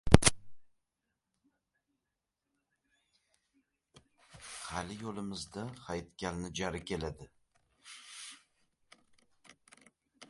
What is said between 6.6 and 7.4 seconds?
jari keladi.